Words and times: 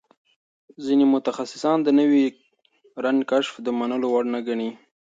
ځینې 0.85 1.05
متخصصان 1.13 1.77
د 1.83 1.89
نوي 1.99 2.23
رنګ 3.05 3.19
کشف 3.31 3.53
د 3.65 3.67
منلو 3.79 4.07
وړ 4.11 4.25
نه 4.33 4.39
ګڼي. 4.47 4.69